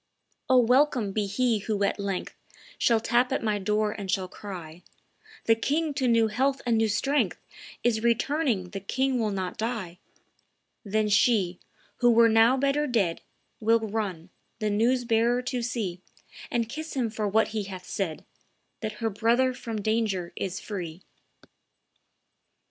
[0.49, 2.33] "O, welcome be he who at length
[2.79, 4.81] Shall tap at my door and shall cry,
[5.45, 7.39] 'The king to new health and new strength
[7.83, 9.99] Is returning; the king will not die!'
[10.83, 11.59] Then she,
[11.97, 13.21] who were now better dead,
[13.59, 16.01] Will run, the news bearer to see,
[16.49, 18.25] And kiss him for what he hath said,
[18.79, 21.03] That her brother from danger is free."